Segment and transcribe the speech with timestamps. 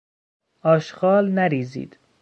[0.63, 1.97] آشغال نریزید!